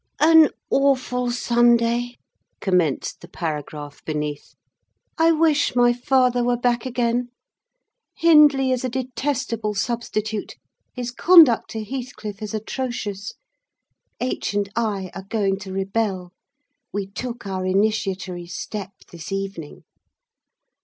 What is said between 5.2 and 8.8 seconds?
wish my father were back again. Hindley